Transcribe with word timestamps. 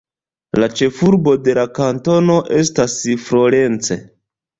La 0.61 0.67
ĉefurbo 0.77 1.33
de 1.47 1.53
la 1.57 1.65
kantono 1.79 2.37
estas 2.61 2.97
Florence. 3.27 3.99